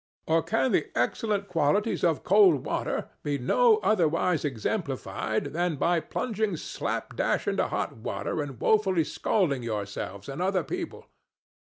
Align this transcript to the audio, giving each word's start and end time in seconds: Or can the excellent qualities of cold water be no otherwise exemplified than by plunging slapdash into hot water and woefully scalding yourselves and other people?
Or 0.25 0.41
can 0.41 0.71
the 0.71 0.87
excellent 0.97 1.47
qualities 1.47 2.03
of 2.03 2.23
cold 2.23 2.65
water 2.65 3.09
be 3.21 3.37
no 3.37 3.77
otherwise 3.83 4.43
exemplified 4.43 5.53
than 5.53 5.75
by 5.75 5.99
plunging 5.99 6.57
slapdash 6.57 7.47
into 7.47 7.67
hot 7.67 7.97
water 7.97 8.41
and 8.41 8.59
woefully 8.59 9.03
scalding 9.03 9.61
yourselves 9.61 10.27
and 10.27 10.41
other 10.41 10.63
people? 10.63 11.05